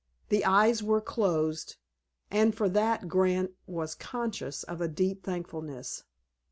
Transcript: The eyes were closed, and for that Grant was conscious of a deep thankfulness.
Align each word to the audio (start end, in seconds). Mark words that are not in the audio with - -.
The 0.29 0.43
eyes 0.45 0.81
were 0.81 0.99
closed, 0.99 1.75
and 2.31 2.55
for 2.55 2.67
that 2.69 3.07
Grant 3.07 3.51
was 3.67 3.93
conscious 3.93 4.63
of 4.63 4.81
a 4.81 4.87
deep 4.87 5.21
thankfulness. 5.23 6.05